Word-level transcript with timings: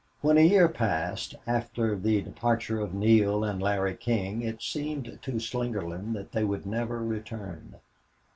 When 0.21 0.39
a 0.39 0.41
year 0.41 0.67
passed 0.67 1.35
after 1.45 1.95
the 1.95 2.23
departure 2.23 2.79
of 2.79 2.91
Neale 2.95 3.43
and 3.43 3.61
Larry 3.61 3.93
King 3.95 4.41
it 4.41 4.59
seemed 4.63 5.19
to 5.21 5.31
Slingerland 5.39 6.13
that 6.15 6.31
they 6.31 6.43
would 6.43 6.65
never 6.65 7.03
return. 7.03 7.75